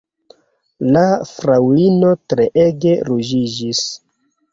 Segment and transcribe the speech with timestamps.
[0.95, 3.83] La fraŭlino treege ruĝiĝis.